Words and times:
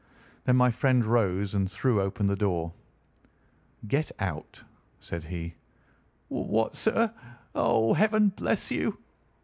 Then 0.45 0.57
my 0.57 0.71
friend 0.71 1.05
rose 1.05 1.53
and 1.53 1.71
threw 1.71 2.01
open 2.01 2.25
the 2.25 2.35
door. 2.35 2.73
"Get 3.87 4.11
out!" 4.17 4.63
said 4.99 5.25
he. 5.25 5.53
"What, 6.27 6.75
sir! 6.75 7.13
Oh, 7.53 7.93
Heaven 7.93 8.29
bless 8.29 8.71
you!" 8.71 8.97